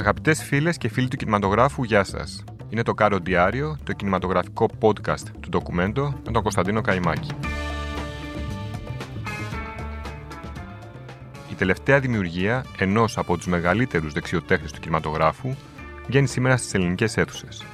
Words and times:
Αγαπητές 0.00 0.42
φίλες 0.42 0.76
και 0.76 0.88
φίλοι 0.88 1.08
του 1.08 1.16
κινηματογράφου, 1.16 1.84
γεια 1.84 2.04
σας. 2.04 2.44
Είναι 2.68 2.82
το 2.82 2.94
Κάρο 2.94 3.18
Διάριο, 3.18 3.78
το 3.84 3.92
κινηματογραφικό 3.92 4.68
podcast 4.80 5.28
του 5.40 5.48
ντοκουμέντο 5.48 6.20
με 6.24 6.32
τον 6.32 6.42
Κωνσταντίνο 6.42 6.80
Καϊμάκη. 6.80 7.30
Η 11.50 11.54
τελευταία 11.54 12.00
δημιουργία 12.00 12.64
ενός 12.78 13.18
από 13.18 13.36
τους 13.36 13.46
μεγαλύτερους 13.46 14.12
δεξιοτέχνες 14.12 14.72
του 14.72 14.80
κινηματογράφου 14.80 15.54
βγαίνει 16.06 16.26
σήμερα 16.26 16.56
στις 16.56 16.74
ελληνικές 16.74 17.16
αίθουσες. 17.16 17.64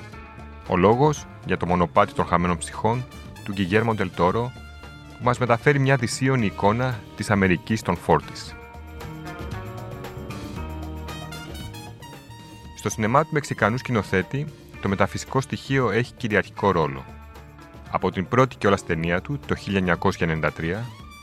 Ο 0.69 0.77
λόγος 0.77 1.27
για 1.47 1.57
το 1.57 1.67
μονοπάτι 1.67 2.13
των 2.13 2.27
χαμένων 2.27 2.59
ψυχών 2.59 3.05
του 3.45 3.53
Γκυγέρμο 3.53 3.95
Ντελτόρο, 3.95 4.53
που 5.19 5.25
μας 5.25 5.39
μεταφέρει 5.39 5.79
μια 5.79 5.97
δυσίωνη 5.97 6.47
εικόνα 6.47 6.99
της 7.17 7.31
Αμερικής 7.31 7.83
των 7.83 7.97
Φόρτης. 7.97 8.55
Στο 12.87 12.95
σινεμά 12.95 13.23
του 13.23 13.31
Μεξικανού 13.33 13.77
σκηνοθέτη, 13.77 14.47
το 14.81 14.89
μεταφυσικό 14.89 15.41
στοιχείο 15.41 15.91
έχει 15.91 16.13
κυριαρχικό 16.13 16.71
ρόλο. 16.71 17.05
Από 17.91 18.11
την 18.11 18.29
πρώτη 18.29 18.57
κιόλα 18.57 18.79
ταινία 18.87 19.21
του, 19.21 19.39
το 19.47 19.55
1993, 20.19 20.51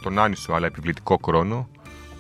τον 0.02 0.20
άνισο 0.20 0.54
αλλά 0.54 0.66
επιβλητικό 0.66 1.20
χρόνο, 1.24 1.70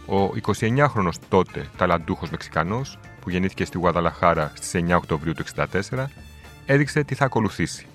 ο 0.06 0.34
29χρονος 0.60 1.14
τότε 1.30 1.70
ταλαντούχος 1.78 2.30
Μεξικανός, 2.30 2.98
που 3.22 3.30
γεννήθηκε 3.30 3.66
στη 3.66 3.78
Γουαδαλαχάρα 3.78 4.52
στις 4.56 4.74
9 4.74 4.96
Οκτωβρίου 4.96 5.34
του 5.34 5.44
1964, 5.92 6.10
έδειξε 6.66 7.04
τι 7.04 7.16
θα 7.16 7.26
ακολουθήσει. 7.26 7.86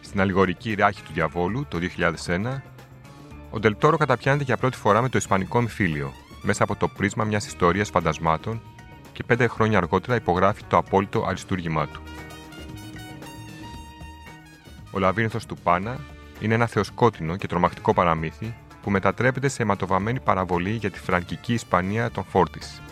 Στην 0.00 0.20
αλληγορική 0.20 0.74
ράχη 0.74 1.02
του 1.02 1.12
διαβόλου 1.12 1.66
το 1.68 1.78
2001, 2.26 2.62
ο 3.50 3.58
Ντελτόρο 3.58 3.96
καταπιάνεται 3.96 4.44
για 4.44 4.56
πρώτη 4.56 4.76
φορά 4.76 5.02
με 5.02 5.08
το 5.08 5.18
Ισπανικό 5.18 5.58
εμφύλιο, 5.58 6.12
μέσα 6.42 6.62
από 6.62 6.76
το 6.76 6.88
πρίσμα 6.88 7.24
μιας 7.24 7.46
ιστορίας 7.46 7.90
φαντασμάτων 7.90 8.60
και 9.16 9.24
πέντε 9.24 9.46
χρόνια 9.46 9.78
αργότερα 9.78 10.16
υπογράφει 10.16 10.62
το 10.68 10.76
απόλυτο 10.76 11.24
αριστούργημά 11.26 11.86
του. 11.86 12.00
Ο 14.90 14.98
Λαβύρινθος 14.98 15.46
του 15.46 15.56
Πάνα 15.62 15.98
είναι 16.40 16.54
ένα 16.54 16.66
θεοσκότεινο 16.66 17.36
και 17.36 17.46
τρομακτικό 17.46 17.94
παραμύθι 17.94 18.54
που 18.82 18.90
μετατρέπεται 18.90 19.48
σε 19.48 19.62
αιματοβαμμένη 19.62 20.20
παραβολή 20.20 20.70
για 20.70 20.90
τη 20.90 20.98
φραγκική 20.98 21.52
Ισπανία 21.52 22.10
των 22.10 22.24
Φόρτις. 22.24 22.82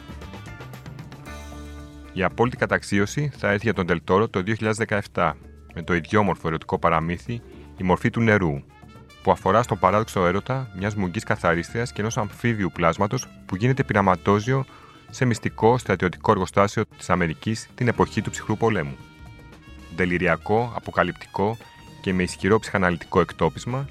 Η 2.13 2.23
απόλυτη 2.23 2.57
καταξίωση 2.57 3.33
θα 3.37 3.49
έρθει 3.49 3.65
για 3.65 3.75
τον 3.75 3.87
Τελτόρο 3.87 4.29
το 4.29 4.43
2017 5.13 5.33
με 5.75 5.83
το 5.83 5.95
ιδιόμορφο 5.95 6.49
ερωτικό 6.49 6.79
παραμύθι 6.79 7.43
«Η 7.77 7.85
μορφή 7.85 8.11
του 8.11 8.21
νερού», 8.21 8.63
που 9.23 9.31
αφορά 9.31 9.63
στον 9.63 9.79
παράδοξο 9.79 10.27
έρωτα 10.27 10.71
μιας 10.77 10.95
μουγγή 10.95 11.21
καθαρίστριας 11.21 11.93
και 11.93 12.01
ενός 12.01 12.17
αμφίβιου 12.17 12.71
πλάσματος 12.73 13.29
που 13.47 13.57
γίνεται 13.57 13.85
πειραματόζιο 13.85 14.65
σε 15.11 15.25
μυστικό 15.25 15.79
στρατιωτικό 15.79 16.31
εργοστάσιο 16.31 16.85
της 16.97 17.11
Αμερικής 17.11 17.69
την 17.75 17.89
εποχή 17.89 18.23
του 18.23 18.31
ψυχρού 18.31 18.57
πολέμου. 18.57 18.97
Δεληριακό, 19.97 20.73
αποκαλυπτικό 20.77 21.57
και 22.01 22.13
με 22.13 22.23
ισχυρό 22.23 22.59
ψυχαναλυτικό 22.59 23.21
εκτόπισμα, 23.21 23.89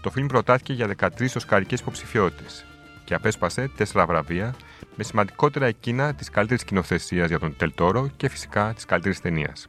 το 0.00 0.10
φιλμ 0.10 0.26
προτάθηκε 0.26 0.72
για 0.72 0.86
13 0.98 1.08
οσκαρικές 1.36 1.80
υποψηφιότητες 1.80 2.66
και 3.04 3.14
απέσπασε 3.14 3.70
4 3.78 4.04
βραβεία, 4.06 4.54
με 4.96 5.04
σημαντικότερα 5.04 5.66
εκείνα 5.66 6.14
της 6.14 6.30
καλύτερης 6.30 6.64
κοινοθεσία 6.64 7.26
για 7.26 7.38
τον 7.38 7.56
Τελτόρο 7.56 8.10
και 8.16 8.28
φυσικά 8.28 8.72
της 8.74 8.84
καλύτερης 8.84 9.20
ταινίας. 9.20 9.68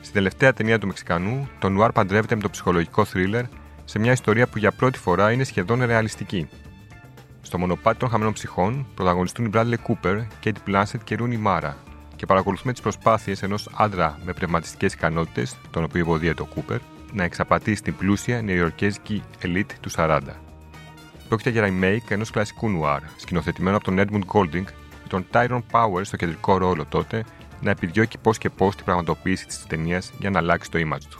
Στην 0.00 0.12
τελευταία 0.14 0.52
ταινία 0.52 0.78
του 0.78 0.86
Μεξικανού, 0.86 1.48
το 1.58 1.68
Νουάρ 1.68 1.92
παντρεύεται 1.92 2.34
με 2.34 2.42
το 2.42 2.50
ψυχολογικό 2.50 3.04
θρίλερ 3.04 3.44
σε 3.84 3.98
μια 3.98 4.12
ιστορία 4.12 4.46
που 4.46 4.58
για 4.58 4.72
πρώτη 4.72 4.98
φορά 4.98 5.32
είναι 5.32 5.44
σχεδόν 5.44 5.84
ρεαλιστική. 5.84 6.48
Στο 7.44 7.58
μονοπάτι 7.58 7.98
των 7.98 8.08
χαμένων 8.08 8.32
ψυχών 8.32 8.86
πρωταγωνιστούν 8.94 9.44
οι 9.44 9.50
Bradley 9.54 9.74
Cooper, 9.86 10.26
Kate 10.44 10.68
Blanchett 10.68 11.00
και 11.04 11.16
Rooney 11.20 11.46
Mara 11.46 11.72
και 12.16 12.26
παρακολουθούμε 12.26 12.72
τις 12.72 12.82
προσπάθειες 12.82 13.42
ενός 13.42 13.68
άντρα 13.76 14.18
με 14.24 14.32
πνευματιστικές 14.32 14.92
ικανότητες, 14.92 15.56
τον 15.70 15.84
οποίο 15.84 16.00
υποδίεται 16.00 16.42
ο 16.42 16.48
Cooper, 16.54 16.78
να 17.12 17.24
εξαπατήσει 17.24 17.82
την 17.82 17.96
πλούσια 17.96 18.42
νεοϊορκέζικη 18.42 19.22
ελίτ 19.40 19.70
του 19.80 19.90
40. 19.96 20.20
Πρόκειται 21.28 21.50
για 21.50 21.68
remake 21.68 22.10
ενός 22.10 22.30
κλασικού 22.30 22.68
νουάρ, 22.68 23.00
σκηνοθετημένο 23.16 23.76
από 23.76 23.84
τον 23.84 23.98
Edmund 23.98 24.32
Golding, 24.32 24.64
με 25.02 25.08
τον 25.08 25.26
Tyrone 25.32 25.62
Power 25.70 26.00
στο 26.02 26.16
κεντρικό 26.16 26.58
ρόλο 26.58 26.84
τότε 26.84 27.24
να 27.60 27.70
επιδιώκει 27.70 28.18
πώς 28.18 28.38
και 28.38 28.50
πώς 28.50 28.76
την 28.76 28.84
πραγματοποίηση 28.84 29.46
της 29.46 29.66
ταινίας 29.66 30.12
για 30.18 30.30
να 30.30 30.38
αλλάξει 30.38 30.70
το 30.70 30.78
image 30.78 31.04
του. 31.10 31.18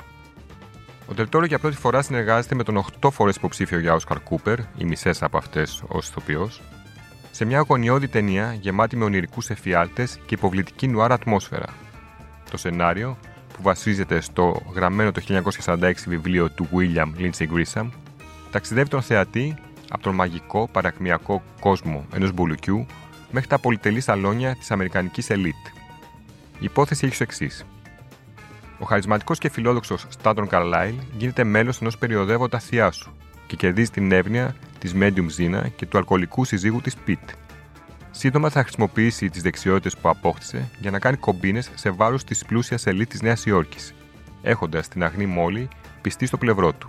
Ο 1.06 1.14
Τελτόρο 1.14 1.44
για 1.44 1.58
πρώτη 1.58 1.76
φορά 1.76 2.02
συνεργάζεται 2.02 2.54
με 2.54 2.62
τον 2.62 2.84
8 3.00 3.10
φορές 3.10 3.36
υποψήφιο 3.36 3.78
για 3.78 3.94
Όσκαρ 3.94 4.20
Κούπερ, 4.22 4.58
οι 4.58 4.84
μισές 4.84 5.22
από 5.22 5.36
αυτές 5.36 5.82
ως 5.88 6.08
ηθοποιός, 6.08 6.62
σε 7.30 7.44
μια 7.44 7.58
αγωνιώδη 7.58 8.08
ταινία 8.08 8.56
γεμάτη 8.60 8.96
με 8.96 9.04
ονειρικούς 9.04 9.50
εφιάλτες 9.50 10.18
και 10.26 10.34
υποβλητική 10.34 10.88
νουάρ 10.88 11.12
ατμόσφαιρα. 11.12 11.66
Το 12.50 12.56
σενάριο, 12.56 13.18
που 13.56 13.62
βασίζεται 13.62 14.20
στο 14.20 14.62
γραμμένο 14.74 15.12
το 15.12 15.20
1946 15.66 15.92
βιβλίο 16.06 16.50
του 16.50 16.68
William 16.72 17.20
Lindsay 17.20 17.46
Grisham, 17.54 17.88
ταξιδεύει 18.50 18.88
τον 18.88 19.02
θεατή 19.02 19.56
από 19.90 20.02
τον 20.02 20.14
μαγικό 20.14 20.68
παρακμιακό 20.72 21.42
κόσμο 21.60 22.06
ενός 22.14 22.32
μπουλουκιού 22.32 22.86
μέχρι 23.30 23.48
τα 23.48 23.58
πολυτελή 23.58 24.00
σαλόνια 24.00 24.56
της 24.56 24.70
Αμερικανικής 24.70 25.30
ελίτ. 25.30 25.66
Η 26.58 26.64
υπόθεση 26.64 27.04
έχει 27.04 27.14
ως 27.14 27.20
εξής. 27.20 27.64
Ο 28.78 28.84
χαρισματικός 28.84 29.38
και 29.38 29.48
φιλόδοξος 29.48 30.06
Στάντον 30.08 30.48
Καρλάιλ 30.48 30.94
γίνεται 31.16 31.44
μέλος 31.44 31.80
ενός 31.80 31.98
περιοδεύοντα 31.98 32.58
θειάσου 32.58 33.12
και 33.46 33.56
κερδίζει 33.56 33.90
την 33.90 34.12
εύνοια 34.12 34.54
της 34.78 34.94
Medium 35.00 35.26
Zina 35.38 35.62
και 35.76 35.86
του 35.86 35.98
αλκοολικού 35.98 36.44
συζύγου 36.44 36.80
της 36.80 36.96
Πιτ. 36.96 37.30
Σύντομα 38.10 38.50
θα 38.50 38.62
χρησιμοποιήσει 38.62 39.30
τις 39.30 39.42
δεξιότητες 39.42 39.96
που 39.96 40.08
απόκτησε 40.08 40.70
για 40.80 40.90
να 40.90 40.98
κάνει 40.98 41.16
κομπίνες 41.16 41.70
σε 41.74 41.90
βάρος 41.90 42.24
της 42.24 42.44
πλούσιας 42.44 42.86
ελίτ 42.86 43.10
της 43.10 43.22
Νέας 43.22 43.46
Υόρκης, 43.46 43.94
έχοντας 44.42 44.88
την 44.88 45.04
αγνή 45.04 45.26
μόλι 45.26 45.68
πιστή 46.00 46.26
στο 46.26 46.36
πλευρό 46.36 46.72
του. 46.72 46.88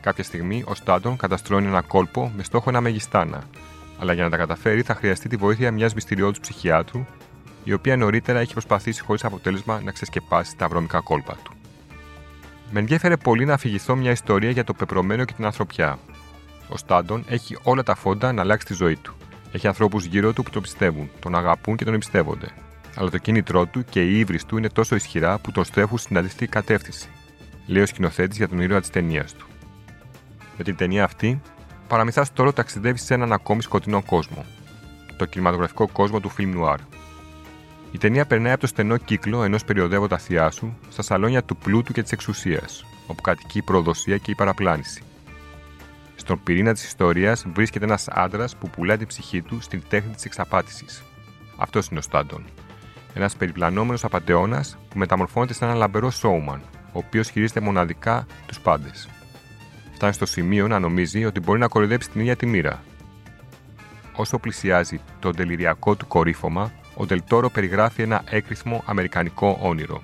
Κάποια 0.00 0.24
στιγμή 0.24 0.64
ο 0.66 0.74
Στάντον 0.74 1.16
καταστρώνει 1.16 1.66
ένα 1.66 1.82
κόλπο 1.82 2.32
με 2.36 2.42
στόχο 2.42 2.70
ένα 2.70 2.80
μεγιστάνα, 2.80 3.42
αλλά 3.98 4.12
για 4.12 4.24
να 4.24 4.30
τα 4.30 4.36
καταφέρει 4.36 4.82
θα 4.82 4.94
χρειαστεί 4.94 5.28
τη 5.28 5.36
βοήθεια 5.36 5.70
μιας 5.70 5.94
μυστηριώδους 5.94 6.40
ψυχιάτρου 6.40 7.04
η 7.64 7.72
οποία 7.72 7.96
νωρίτερα 7.96 8.38
έχει 8.38 8.52
προσπαθήσει 8.52 9.02
χωρίς 9.02 9.24
αποτέλεσμα 9.24 9.80
να 9.84 9.90
ξεσκεπάσει 9.90 10.56
τα 10.56 10.68
βρώμικα 10.68 11.00
κόλπα 11.00 11.36
του. 11.42 11.52
Με 12.70 12.80
ενδιαφέρε 12.80 13.16
πολύ 13.16 13.44
να 13.44 13.54
αφηγηθώ 13.54 13.96
μια 13.96 14.10
ιστορία 14.10 14.50
για 14.50 14.64
το 14.64 14.74
πεπρωμένο 14.74 15.24
και 15.24 15.32
την 15.32 15.44
ανθρωπιά. 15.44 15.98
Ο 16.68 16.76
Στάντον 16.76 17.24
έχει 17.28 17.58
όλα 17.62 17.82
τα 17.82 17.94
φόντα 17.94 18.32
να 18.32 18.42
αλλάξει 18.42 18.66
τη 18.66 18.74
ζωή 18.74 18.96
του. 18.96 19.14
Έχει 19.52 19.66
ανθρώπους 19.66 20.04
γύρω 20.04 20.32
του 20.32 20.42
που 20.42 20.50
τον 20.50 20.62
πιστεύουν, 20.62 21.10
τον 21.20 21.34
αγαπούν 21.34 21.76
και 21.76 21.84
τον 21.84 21.94
εμπιστεύονται. 21.94 22.48
Αλλά 22.96 23.10
το 23.10 23.18
κίνητρό 23.18 23.66
του 23.66 23.84
και 23.84 24.02
η 24.02 24.18
ύβρις 24.18 24.44
του 24.44 24.56
είναι 24.56 24.68
τόσο 24.68 24.94
ισχυρά 24.94 25.38
που 25.38 25.52
τον 25.52 25.64
στρέφουν 25.64 25.98
στην 25.98 26.18
αντίθετη 26.18 26.46
κατεύθυνση, 26.46 27.08
λέει 27.66 27.82
ο 27.82 27.86
σκηνοθέτης 27.86 28.36
για 28.36 28.48
τον 28.48 28.60
ήρωα 28.60 28.80
της 28.80 28.90
ταινίας 28.90 29.32
του. 29.34 29.46
Με 30.58 30.64
την 30.64 30.76
ταινία 30.76 31.04
αυτή, 31.04 31.40
παραμυθάς 31.88 32.32
τώρα 32.32 32.52
ταξιδεύεις 32.52 33.02
σε 33.02 33.14
έναν 33.14 33.32
ακόμη 33.32 33.62
σκοτεινό 33.62 34.02
κόσμο. 34.02 34.44
Το 35.16 35.24
κινηματογραφικό 35.24 35.88
κόσμο 35.88 36.20
του 36.20 36.28
φιλμ 36.28 36.50
νουάρ, 36.50 36.78
η 37.92 37.98
ταινία 37.98 38.26
περνάει 38.26 38.52
από 38.52 38.60
το 38.60 38.66
στενό 38.66 38.96
κύκλο 38.96 39.44
ενός 39.44 39.64
περιοδεύοντα 39.64 40.18
θειάσου 40.18 40.72
στα 40.88 41.02
σαλόνια 41.02 41.44
του 41.44 41.56
πλούτου 41.56 41.92
και 41.92 42.02
της 42.02 42.12
εξουσίας, 42.12 42.84
όπου 43.06 43.22
κατοικεί 43.22 43.58
η 43.58 43.62
προδοσία 43.62 44.16
και 44.16 44.30
η 44.30 44.34
παραπλάνηση. 44.34 45.02
Στον 46.14 46.42
πυρήνα 46.42 46.72
της 46.72 46.84
ιστορίας 46.84 47.46
βρίσκεται 47.54 47.84
ένας 47.84 48.08
άντρας 48.08 48.56
που 48.56 48.70
πουλάει 48.70 48.96
την 48.96 49.06
ψυχή 49.06 49.42
του 49.42 49.60
στην 49.60 49.82
τέχνη 49.88 50.14
της 50.14 50.24
εξαπάτησης. 50.24 51.02
Αυτός 51.56 51.86
είναι 51.86 51.98
ο 51.98 52.02
Στάντον. 52.02 52.44
Ένας 53.14 53.36
περιπλανόμενος 53.36 54.04
απαταιώνας 54.04 54.78
που 54.88 54.98
μεταμορφώνεται 54.98 55.52
σε 55.52 55.64
έναν 55.64 55.76
λαμπερό 55.76 56.10
σόουμαν, 56.10 56.60
ο 56.72 56.98
οποίος 56.98 57.30
χειρίζεται 57.30 57.60
μοναδικά 57.60 58.26
τους 58.46 58.60
πάντες. 58.60 59.08
Φτάνει 59.94 60.12
στο 60.12 60.26
σημείο 60.26 60.68
να 60.68 60.78
νομίζει 60.78 61.24
ότι 61.24 61.40
μπορεί 61.40 61.58
να 61.58 61.68
κοροϊδέψει 61.68 62.10
την 62.10 62.20
ίδια 62.20 62.36
τη 62.36 62.46
μοίρα. 62.46 62.82
Όσο 64.14 64.38
πλησιάζει 64.38 65.00
το 65.18 65.30
τελειριακό 65.30 65.94
του 65.94 66.06
κορύφωμα, 66.06 66.72
ο 67.02 67.06
Ντελτόρο 67.06 67.50
περιγράφει 67.50 68.02
ένα 68.02 68.22
έκρηθμο 68.30 68.82
αμερικανικό 68.86 69.58
όνειρο. 69.62 70.02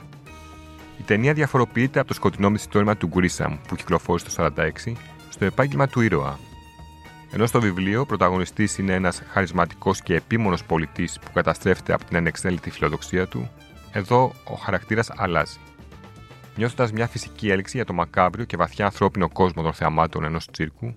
Η 0.99 1.03
ταινία 1.03 1.33
διαφοροποιείται 1.33 1.99
από 1.99 2.09
το 2.09 2.15
σκοτεινό 2.15 2.51
μυθιστόρημα 2.51 2.97
του 2.97 3.07
Γκρίσαμ 3.07 3.57
που 3.69 3.77
κυκλοφόρησε 3.77 4.27
το 4.37 4.53
1946 4.87 4.93
στο 5.29 5.45
επάγγελμα 5.45 5.87
του 5.87 6.01
ήρωα. 6.01 6.39
Ενώ 7.33 7.47
στο 7.47 7.61
βιβλίο 7.61 8.01
ο 8.01 8.07
πρωταγωνιστής 8.07 8.79
είναι 8.79 8.95
ένας 8.95 9.23
χαρισματικός 9.29 10.03
και 10.03 10.15
επίμονος 10.15 10.65
πολιτής 10.65 11.19
που 11.19 11.33
καταστρέφεται 11.33 11.93
από 11.93 12.05
την 12.05 12.17
ανεξέλεγκτη 12.17 12.71
φιλοδοξία 12.71 13.27
του, 13.27 13.51
εδώ 13.93 14.33
ο 14.45 14.55
χαρακτήρας 14.55 15.11
αλλάζει. 15.17 15.59
Νιώθοντας 16.57 16.93
μια 16.93 17.07
φυσική 17.07 17.51
έλξη 17.51 17.77
για 17.77 17.85
το 17.85 17.93
μακάβριο 17.93 18.45
και 18.45 18.57
βαθιά 18.57 18.85
ανθρώπινο 18.85 19.29
κόσμο 19.29 19.63
των 19.63 19.73
θεαμάτων 19.73 20.25
ενός 20.25 20.47
τσίρκου, 20.51 20.95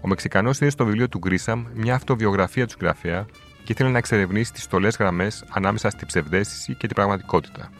ο 0.00 0.08
Μεξικανός 0.08 0.58
είναι 0.58 0.70
στο 0.70 0.84
βιβλίο 0.84 1.08
του 1.08 1.18
Γκρίσαμ 1.18 1.64
μια 1.74 1.94
αυτοβιογραφία 1.94 2.64
του 2.64 2.70
συγγραφέα 2.70 3.26
και 3.64 3.72
ήθελε 3.72 3.90
να 3.90 3.98
εξερευνήσει 3.98 4.52
τις 4.52 4.62
στολές 4.62 4.96
γραμμές 4.96 5.44
ανάμεσα 5.48 5.90
στην 5.90 6.06
ψευδέστηση 6.06 6.74
και 6.74 6.86
την 6.86 6.96
πραγματικότητα, 6.96 7.70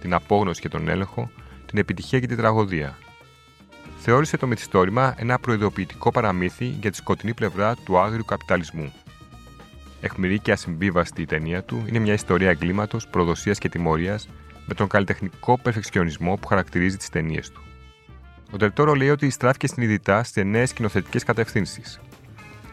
την 0.00 0.14
απόγνωση 0.14 0.60
και 0.60 0.68
τον 0.68 0.88
έλεγχο, 0.88 1.30
την 1.66 1.78
επιτυχία 1.78 2.20
και 2.20 2.26
την 2.26 2.36
τραγωδία. 2.36 2.98
Θεώρησε 3.98 4.36
το 4.36 4.46
μυθιστόρημα 4.46 5.14
ένα 5.18 5.38
προειδοποιητικό 5.38 6.10
παραμύθι 6.10 6.64
για 6.64 6.90
τη 6.90 6.96
σκοτεινή 6.96 7.34
πλευρά 7.34 7.74
του 7.84 7.98
άγριου 7.98 8.24
καπιταλισμού. 8.24 8.92
Εχμηρή 10.00 10.38
και 10.38 10.52
ασυμβίβαστη 10.52 11.22
η 11.22 11.26
ταινία 11.26 11.62
του 11.62 11.84
είναι 11.86 11.98
μια 11.98 12.12
ιστορία 12.12 12.50
εγκλήματος, 12.50 13.08
προδοσίας 13.08 13.58
και 13.58 13.68
τιμωρίας 13.68 14.28
με 14.66 14.74
τον 14.74 14.88
καλλιτεχνικό 14.88 15.58
περφεξιονισμό 15.58 16.36
που 16.36 16.46
χαρακτηρίζει 16.46 16.96
τις 16.96 17.08
ταινίες 17.08 17.50
του. 17.50 17.62
Ο 18.50 18.56
Τελτόρο 18.56 18.94
λέει 18.94 19.10
ότι 19.10 19.30
στράφηκε 19.30 19.66
συνειδητά 19.66 20.22
σε 20.22 20.42
νέες 20.42 20.68
σκηνοθετικές 20.68 21.24
κατευθύνσεις. 21.24 22.00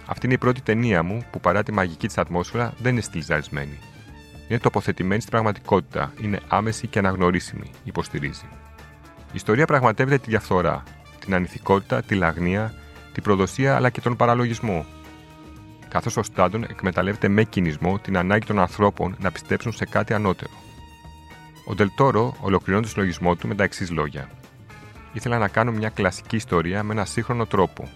Αυτή 0.05 0.25
είναι 0.25 0.35
η 0.35 0.37
πρώτη 0.37 0.61
ταινία 0.61 1.03
μου 1.03 1.25
που 1.31 1.39
παρά 1.39 1.63
τη 1.63 1.71
μαγική 1.71 2.07
της 2.07 2.17
ατμόσφαιρα 2.17 2.73
δεν 2.77 2.91
είναι 2.91 3.01
στυλιζαρισμένη. 3.01 3.79
Είναι 4.47 4.59
τοποθετημένη 4.59 5.19
στην 5.19 5.31
πραγματικότητα, 5.31 6.13
είναι 6.21 6.39
άμεση 6.47 6.87
και 6.87 6.99
αναγνωρίσιμη, 6.99 7.71
υποστηρίζει. 7.83 8.45
Η 9.27 9.33
ιστορία 9.33 9.65
πραγματεύεται 9.65 10.17
τη 10.17 10.29
διαφθορά, 10.29 10.83
την 11.19 11.33
ανηθικότητα, 11.33 12.01
τη 12.01 12.15
λαγνία, 12.15 12.73
την 13.13 13.23
προδοσία 13.23 13.75
αλλά 13.75 13.89
και 13.89 14.01
τον 14.01 14.15
παραλογισμό. 14.15 14.85
Καθώς 15.87 16.17
ο 16.17 16.23
Στάντον 16.23 16.63
εκμεταλλεύεται 16.63 17.27
με 17.27 17.43
κινησμό 17.43 17.99
την 17.99 18.17
ανάγκη 18.17 18.45
των 18.45 18.59
ανθρώπων 18.59 19.15
να 19.19 19.31
πιστέψουν 19.31 19.71
σε 19.71 19.85
κάτι 19.85 20.13
ανώτερο. 20.13 20.51
Ο 21.65 21.73
Ντελτόρο 21.73 22.35
ολοκληρώνει 22.41 22.83
το 22.83 22.89
συλλογισμό 22.89 23.35
του 23.35 23.47
με 23.47 23.55
τα 23.55 23.63
εξής 23.63 23.91
λόγια. 23.91 24.29
Ήθελα 25.13 25.37
να 25.37 25.47
κάνω 25.47 25.71
μια 25.71 25.89
κλασική 25.89 26.35
ιστορία 26.35 26.83
με 26.83 26.93
ένα 26.93 27.05
σύγχρονο 27.05 27.45
τρόπο. 27.45 27.89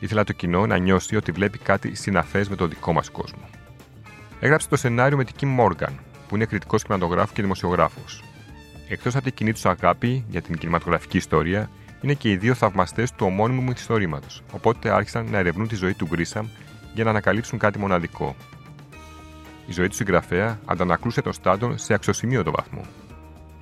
Ήθελα 0.00 0.24
το 0.24 0.32
κοινό 0.32 0.66
να 0.66 0.76
νιώσει 0.76 1.16
ότι 1.16 1.32
βλέπει 1.32 1.58
κάτι 1.58 1.94
συναφές 1.94 2.48
με 2.48 2.56
το 2.56 2.66
δικό 2.66 2.92
μας 2.92 3.10
κόσμο. 3.10 3.42
Έγραψε 4.40 4.68
το 4.68 4.76
σενάριο 4.76 5.16
με 5.16 5.24
την 5.24 5.34
Kim 5.40 5.60
Morgan, 5.60 5.92
που 6.28 6.36
είναι 6.36 6.44
κριτικός 6.44 6.82
κινηματογράφο 6.82 7.32
και 7.34 7.42
δημοσιογράφος. 7.42 8.22
Εκτός 8.88 9.14
από 9.14 9.24
την 9.24 9.34
κοινή 9.34 9.52
τους 9.52 9.66
αγάπη 9.66 10.24
για 10.28 10.42
την 10.42 10.58
κινηματογραφική 10.58 11.16
ιστορία, 11.16 11.70
είναι 12.00 12.14
και 12.14 12.30
οι 12.30 12.36
δύο 12.36 12.54
θαυμαστές 12.54 13.12
του 13.12 13.26
ομώνυμου 13.26 13.60
μου 13.60 13.70
ιστορήματο, 13.70 14.26
οπότε 14.52 14.90
άρχισαν 14.90 15.30
να 15.30 15.38
ερευνούν 15.38 15.68
τη 15.68 15.74
ζωή 15.74 15.94
του 15.94 16.06
Γκρίσαμ 16.06 16.46
για 16.94 17.04
να 17.04 17.10
ανακαλύψουν 17.10 17.58
κάτι 17.58 17.78
μοναδικό. 17.78 18.36
Η 19.66 19.72
ζωή 19.72 19.88
του 19.88 19.94
συγγραφέα 19.94 20.58
αντανακλούσε 20.64 21.22
τον 21.22 21.32
Στάντον 21.32 21.78
σε 21.78 21.94
αξιοσημείωτο 21.94 22.50
βαθμό. 22.50 22.82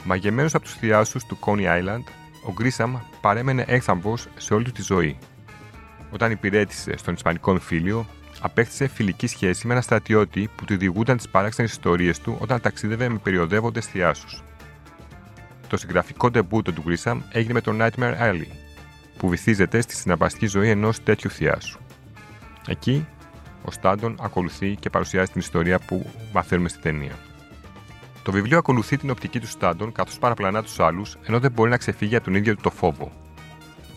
Μαγεμένος 0.04 0.54
από 0.54 0.64
τους 0.64 0.74
θειάσου 0.74 1.18
του 1.26 1.38
Coney 1.44 1.64
Island, 1.64 2.04
ο 2.46 2.52
Γκρίσαμ 2.52 2.96
παρέμενε 3.20 3.64
έξαμβο 3.66 4.16
σε 4.36 4.54
όλη 4.54 4.64
του 4.64 4.72
τη 4.72 4.82
ζωή. 4.82 5.18
Όταν 6.10 6.30
υπηρέτησε 6.30 6.96
στον 6.96 7.14
Ισπανικό 7.14 7.50
εμφύλιο, 7.50 8.06
απέκτησε 8.40 8.86
φιλική 8.86 9.26
σχέση 9.26 9.66
με 9.66 9.72
ένα 9.72 9.82
στρατιώτη 9.82 10.48
που 10.56 10.64
του 10.64 10.76
διηγούνταν 10.76 11.16
τις 11.16 11.28
παράξενες 11.28 11.70
ιστορίες 11.70 12.20
του 12.20 12.36
όταν 12.40 12.60
ταξίδευε 12.60 13.08
με 13.08 13.18
περιοδεύοντες 13.18 13.86
θειάσους. 13.86 14.42
Το 15.68 15.76
συγγραφικό 15.76 16.30
ντεμπούτο 16.30 16.72
του 16.72 16.82
Γκρίσαμ 16.82 17.20
έγινε 17.32 17.52
με 17.52 17.60
το 17.60 17.76
Nightmare 17.80 18.18
Alley, 18.20 18.46
που 19.16 19.28
βυθίζεται 19.28 19.80
στη 19.80 19.94
συναρπαστική 19.94 20.46
ζωή 20.46 20.70
ενός 20.70 21.02
τέτοιου 21.02 21.30
θειάσου. 21.30 21.78
Εκεί, 22.66 23.06
ο 23.64 23.70
Στάντον 23.70 24.16
ακολουθεί 24.20 24.76
και 24.76 24.90
παρουσιάζει 24.90 25.30
την 25.30 25.40
ιστορία 25.40 25.78
που 25.78 26.10
μαθαίνουμε 26.32 26.68
στη 26.68 26.80
ταινία. 26.80 27.18
Το 28.22 28.32
βιβλίο 28.32 28.58
ακολουθεί 28.58 28.96
την 28.96 29.10
οπτική 29.10 29.40
του 29.40 29.46
Στάντον 29.46 29.92
καθώς 29.92 30.18
παραπλανά 30.18 30.62
τους 30.62 30.80
άλλους, 30.80 31.16
ενώ 31.26 31.38
δεν 31.40 31.52
μπορεί 31.52 31.70
να 31.70 31.76
ξεφύγει 31.76 32.16
από 32.16 32.24
τον 32.24 32.34
ίδιο 32.34 32.54
του 32.54 32.62
το 32.62 32.70
φόβο. 32.70 33.12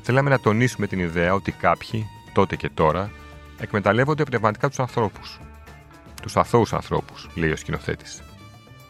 Θέλαμε 0.02 0.30
να 0.30 0.40
τονίσουμε 0.40 0.88
την 0.88 1.00
ιδέα 1.00 1.34
ότι 1.34 1.52
κάποιοι, 1.52 2.06
τότε 2.34 2.56
και 2.56 2.70
τώρα, 2.70 3.12
εκμεταλλεύονται 3.60 4.24
πνευματικά 4.24 4.68
τους 4.68 4.80
ανθρώπους. 4.80 5.40
Τους 6.22 6.38
αθώους 6.38 6.74
ανθρώπους, 6.74 7.30
λέει 7.36 7.52
ο 7.52 7.56
σκηνοθέτης. 7.56 8.24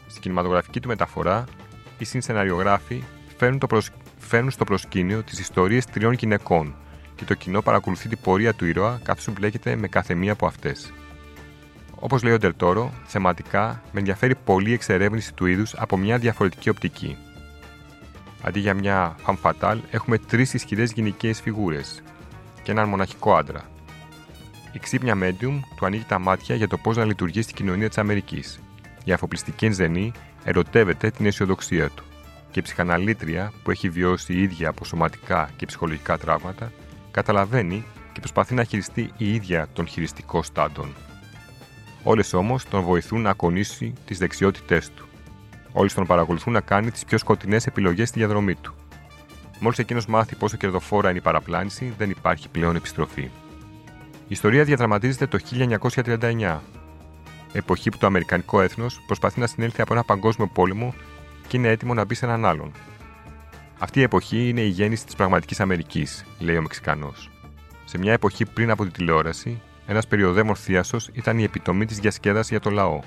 Στην 0.06 0.22
κινηματογραφική 0.22 0.80
του 0.80 0.88
μεταφορά, 0.88 1.44
οι 1.98 2.04
συνσεναριογράφοι 2.04 3.02
φέρνουν, 3.36 3.58
το 3.58 3.66
προσ... 3.66 3.90
φέρνουν 4.18 4.50
στο 4.50 4.64
προσκήνιο 4.64 5.22
τις 5.22 5.38
ιστορίες 5.38 5.84
τριών 5.84 6.12
γυναικών 6.12 6.74
και 7.14 7.24
το 7.24 7.34
κοινό 7.34 7.62
παρακολουθεί 7.62 8.08
την 8.08 8.18
πορεία 8.22 8.54
του 8.54 8.66
ήρωα 8.66 9.00
καθώς 9.02 9.32
μπλέκεται 9.32 9.76
με 9.76 9.88
κάθε 9.88 10.14
μία 10.14 10.32
από 10.32 10.46
αυτές. 10.46 10.92
Όπως 11.94 12.22
λέει 12.22 12.32
ο 12.32 12.38
Ντελτόρο, 12.38 12.92
θεματικά 13.04 13.82
με 13.92 13.98
ενδιαφέρει 13.98 14.34
πολύ 14.34 14.70
η 14.70 14.72
εξερεύνηση 14.72 15.34
του 15.34 15.46
είδους 15.46 15.74
από 15.76 15.96
μια 15.96 16.18
διαφορετική 16.18 16.68
οπτική. 16.68 17.16
Αντί 18.42 18.60
για 18.60 18.74
μια 18.74 19.16
φαμφατάλ, 19.22 19.80
έχουμε 19.90 20.18
τρεις 20.18 20.54
ισχυρές 20.54 20.92
γυναικείες 20.92 21.40
φιγούρες 21.40 22.02
και 22.62 22.70
έναν 22.70 22.88
μοναχικό 22.88 23.34
άντρα. 23.34 23.70
Η 24.72 24.78
ξύπνια 24.78 25.18
medium 25.22 25.60
του 25.76 25.86
ανοίγει 25.86 26.04
τα 26.08 26.18
μάτια 26.18 26.54
για 26.54 26.68
το 26.68 26.76
πώς 26.76 26.96
να 26.96 27.04
λειτουργεί 27.04 27.42
στην 27.42 27.54
κοινωνία 27.54 27.88
της 27.88 27.98
Αμερικής. 27.98 28.60
Η 29.04 29.12
αφοπλιστική 29.12 29.64
ενζενή 29.64 30.12
ερωτεύεται 30.44 31.10
την 31.10 31.26
αισιοδοξία 31.26 31.88
του. 31.88 32.04
Και 32.50 32.58
η 32.58 32.62
ψυχαναλήτρια, 32.62 33.52
που 33.62 33.70
έχει 33.70 33.88
βιώσει 33.88 34.32
η 34.32 34.42
ίδια 34.42 34.68
από 34.68 34.84
σωματικά 34.84 35.50
και 35.56 35.66
ψυχολογικά 35.66 36.18
τραύματα, 36.18 36.72
καταλαβαίνει 37.10 37.84
και 38.12 38.20
προσπαθεί 38.20 38.54
να 38.54 38.64
χειριστεί 38.64 39.10
η 39.16 39.34
ίδια 39.34 39.68
τον 39.72 39.86
χειριστικό 39.86 40.42
στάντον. 40.42 40.94
Όλες 42.02 42.32
όμως 42.32 42.64
τον 42.64 42.82
βοηθούν 42.82 43.20
να 43.20 43.30
ακονίσει 43.30 43.92
τις 44.06 44.18
δεξιότητές 44.18 44.90
του. 44.90 45.06
Όλοι 45.72 45.90
τον 45.90 46.06
παρακολουθούν 46.06 46.52
να 46.52 46.60
κάνει 46.60 46.90
τις 46.90 47.04
πιο 47.04 47.18
σκοτεινές 47.18 47.66
επιλογές 47.66 48.08
στη 48.08 48.18
διαδρομή 48.18 48.54
του. 48.54 48.74
Μόλις 49.60 49.78
εκείνος 49.78 50.06
μάθει 50.06 50.36
πόσο 50.36 50.56
κερδοφόρα 50.56 51.08
είναι 51.08 51.18
η 51.18 51.22
παραπλάνηση, 51.22 51.94
δεν 51.98 52.10
υπάρχει 52.10 52.48
πλέον 52.48 52.76
επιστροφή. 52.76 53.30
Η 54.32 54.34
ιστορία 54.34 54.64
διαδραματίζεται 54.64 55.26
το 55.26 55.38
1939, 55.38 56.60
εποχή 57.52 57.90
που 57.90 57.98
το 57.98 58.06
Αμερικανικό 58.06 58.60
έθνος 58.60 59.00
προσπαθεί 59.06 59.40
να 59.40 59.46
συνέλθει 59.46 59.82
από 59.82 59.92
ένα 59.92 60.04
παγκόσμιο 60.04 60.46
πόλεμο 60.46 60.94
και 61.48 61.56
είναι 61.56 61.68
έτοιμο 61.68 61.94
να 61.94 62.04
μπει 62.04 62.14
σε 62.14 62.24
έναν 62.24 62.44
άλλον. 62.44 62.72
Αυτή 63.78 64.00
η 64.00 64.02
εποχή 64.02 64.48
είναι 64.48 64.60
η 64.60 64.68
γέννηση 64.68 65.04
της 65.04 65.14
πραγματικής 65.14 65.60
Αμερικής, 65.60 66.24
λέει 66.38 66.56
ο 66.56 66.62
Μεξικανός. 66.62 67.30
Σε 67.84 67.98
μια 67.98 68.12
εποχή 68.12 68.46
πριν 68.46 68.70
από 68.70 68.84
τη 68.84 68.90
τηλεόραση, 68.90 69.60
ένας 69.86 70.06
περιοδέμορ 70.06 70.56
θίασο 70.60 70.96
ήταν 71.12 71.38
η 71.38 71.42
επιτομή 71.42 71.86
της 71.86 71.98
διασκέδαση 71.98 72.48
για 72.50 72.60
το 72.60 72.70
λαό. 72.70 73.00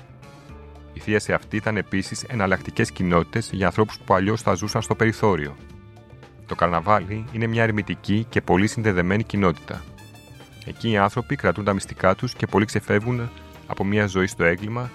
Η 0.96 1.00
θίαση 1.00 1.32
αυτή 1.32 1.56
ήταν 1.56 1.76
επίσης 1.76 2.22
εναλλακτικές 2.22 2.90
κοινότητες 2.90 3.50
για 3.52 3.66
ανθρώπους 3.66 3.98
που 4.04 4.14
αλλιώς 4.14 4.42
θα 4.42 4.54
ζούσαν 4.54 4.82
στο 4.82 4.94
περιθώριο. 4.94 5.56
Το 6.46 6.54
καρναβάλι 6.54 7.24
είναι 7.32 7.46
μια 7.46 7.62
ερμητική 7.62 8.26
και 8.28 8.40
πολύ 8.40 8.66
συνδεδεμένη 8.66 9.22
κοινότητα. 9.22 9.82
Εκεί 10.66 10.90
οι 10.90 10.96
άνθρωποι 10.96 11.36
κρατούν 11.36 11.64
τα 11.64 11.72
μυστικά 11.72 12.14
τους 12.14 12.34
και 12.34 12.46
πολλοί 12.46 12.64
ξεφεύγουν 12.64 13.30
από 13.66 13.84
μια 13.84 14.06
ζωή 14.06 14.26
στο 14.26 14.44
έγκλημα, 14.44 14.90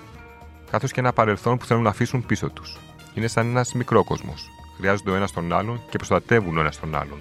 καθώς 0.71 0.91
και 0.91 0.99
ένα 0.99 1.13
παρελθόν 1.13 1.57
που 1.57 1.65
θέλουν 1.65 1.83
να 1.83 1.89
αφήσουν 1.89 2.25
πίσω 2.25 2.49
τους. 2.49 2.77
Είναι 3.13 3.27
σαν 3.27 3.49
ένας 3.49 3.73
μικρό 3.73 4.03
κόσμο. 4.03 4.33
Χρειάζονται 4.77 5.11
ο 5.11 5.15
ένας 5.15 5.31
τον 5.31 5.53
άλλον 5.53 5.81
και 5.89 5.97
προστατεύουν 5.97 6.57
ο 6.57 6.59
ένας 6.59 6.79
τον 6.79 6.95
άλλον. 6.95 7.19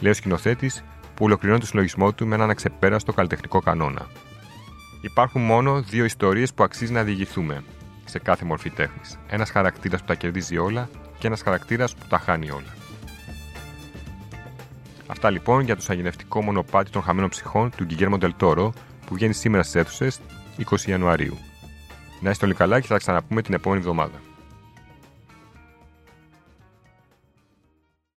Λέει 0.00 0.10
ο 0.10 0.14
σκηνοθέτης 0.14 0.84
που 1.14 1.24
ολοκληρώνει 1.24 1.60
το 1.60 1.66
συλλογισμό 1.66 2.12
του 2.12 2.26
με 2.26 2.34
έναν 2.34 2.50
αξεπέραστο 2.50 3.12
καλλιτεχνικό 3.12 3.60
κανόνα. 3.60 4.06
Υπάρχουν 5.00 5.42
μόνο 5.42 5.82
δύο 5.82 6.04
ιστορίες 6.04 6.54
που 6.54 6.62
αξίζει 6.62 6.92
να 6.92 7.02
διηγηθούμε 7.02 7.62
σε 8.12 8.18
κάθε 8.18 8.44
μορφή 8.44 8.70
τέχνης. 8.70 9.18
Ένας 9.28 9.50
χαρακτήρας 9.50 10.00
που 10.00 10.06
τα 10.06 10.14
κερδίζει 10.14 10.58
όλα 10.58 10.88
και 11.18 11.26
ένας 11.26 11.42
χαρακτήρας 11.42 11.94
που 11.94 12.06
τα 12.08 12.18
χάνει 12.18 12.50
όλα. 12.50 12.74
Αυτά 15.06 15.30
λοιπόν 15.30 15.60
για 15.64 15.76
το 15.76 15.82
σαγηνευτικό 15.82 16.42
μονοπάτι 16.42 16.90
των 16.90 17.02
χαμένων 17.02 17.28
ψυχών 17.28 17.70
του 17.76 17.84
Γκυγέρμο 17.84 18.18
Ντελτόρο 18.18 18.72
που 19.06 19.14
βγαίνει 19.14 19.32
σήμερα 19.32 19.62
στις 19.62 19.74
αίθουσες 19.74 20.20
20 20.70 20.80
Ιανουαρίου. 20.86 21.38
Να 22.20 22.30
είστε 22.30 22.44
όλοι 22.44 22.54
καλά 22.54 22.80
και 22.80 22.86
θα 22.86 22.92
τα 22.92 22.98
ξαναπούμε 22.98 23.42
την 23.42 23.54
επόμενη 23.54 23.80
εβδομάδα. 23.80 24.20